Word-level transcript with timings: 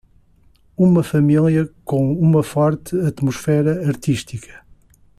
uma 0.75 1.03
família 1.03 1.69
com 1.85 2.11
uma 2.17 2.41
forte 2.41 2.99
atmosfera 3.01 3.87
artística 3.87 4.65